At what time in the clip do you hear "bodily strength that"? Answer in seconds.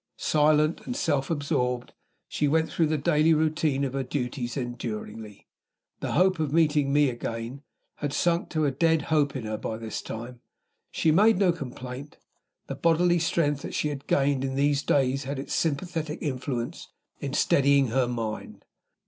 12.73-13.75